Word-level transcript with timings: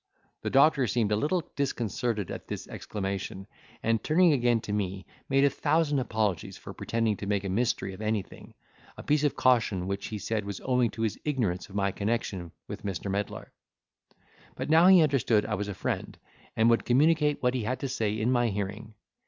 The 0.41 0.49
doctor 0.49 0.87
seemed 0.87 1.11
a 1.11 1.15
little 1.15 1.43
disconcerted 1.55 2.31
at 2.31 2.47
this 2.47 2.67
exclamation, 2.67 3.45
and, 3.83 4.03
turning 4.03 4.33
again 4.33 4.59
to 4.61 4.73
me, 4.73 5.05
made 5.29 5.43
a 5.43 5.49
thousand 5.51 5.99
apologies 5.99 6.57
for 6.57 6.73
pretending 6.73 7.17
to 7.17 7.27
make 7.27 7.43
a 7.43 7.49
mystery 7.49 7.93
of 7.93 8.01
anything, 8.01 8.55
a 8.97 9.03
piece 9.03 9.23
of 9.23 9.35
caution 9.35 9.85
which 9.85 10.07
he 10.07 10.17
said 10.17 10.43
was 10.43 10.59
owing 10.65 10.89
to 10.89 11.03
his 11.03 11.19
ignorance 11.23 11.69
of 11.69 11.75
my 11.75 11.91
connection 11.91 12.51
with 12.67 12.81
Mr. 12.81 13.11
Medlar; 13.11 13.51
but 14.55 14.71
now 14.71 14.87
he 14.87 15.03
understood 15.03 15.45
I 15.45 15.53
was 15.53 15.67
a 15.67 15.75
friend, 15.75 16.17
and 16.55 16.67
would 16.71 16.83
communicate 16.83 17.43
what 17.43 17.53
he 17.53 17.61
had 17.61 17.79
to 17.81 17.87
say 17.87 18.19
in 18.19 18.31
my 18.31 18.47
hearing. 18.47 18.95